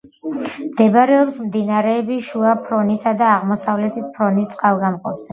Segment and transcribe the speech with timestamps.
[0.67, 5.29] მდებარეობს მდინარეების შუა ფრონისა და აღმოსავლეთის ფრონის წყალგამყოფზე.